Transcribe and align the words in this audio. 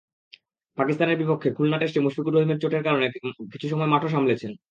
পাকিস্তানের 0.77 1.17
বিপক্ষে 1.17 1.49
খুলনা 1.51 1.77
টেস্টে 1.77 1.99
মুশফিকুর 1.99 2.33
রহিমের 2.35 2.61
চোটের 2.63 2.83
কারণে 2.83 3.05
কিছু 3.53 3.67
সময় 3.69 3.91
মাঠও 3.93 4.09
সামলেছেন। 4.09 4.51